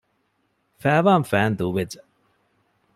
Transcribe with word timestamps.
ފައިވާން 0.81 1.25
ފައިން 1.29 1.55
ދޫވެއްޖެ 1.59 2.01